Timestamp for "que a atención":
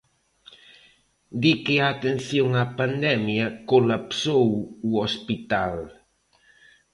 1.63-2.47